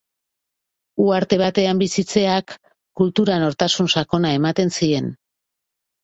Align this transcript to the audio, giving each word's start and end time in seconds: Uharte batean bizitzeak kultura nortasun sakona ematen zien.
Uharte 1.01 1.37
batean 1.41 1.81
bizitzeak 1.83 2.55
kultura 3.01 3.35
nortasun 3.43 3.91
sakona 3.97 4.31
ematen 4.39 4.73
zien. 4.79 5.11